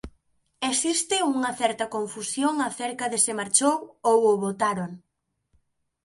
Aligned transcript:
Existe 0.71 1.17
unha 1.33 1.51
certa 1.61 1.85
confusión 1.95 2.53
acerca 2.69 3.05
de 3.13 3.19
se 3.25 3.33
marchou 3.39 3.75
ou 4.11 4.17
o 4.33 4.33
botaron. 4.43 4.91